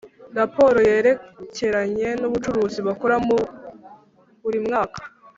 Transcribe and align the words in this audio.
raporo 0.37 0.77
yerekeranye 0.89 2.07
n’ubucuruzi 2.21 2.79
bakora 2.87 3.15
buri 4.43 4.59
mwaka 4.65 4.99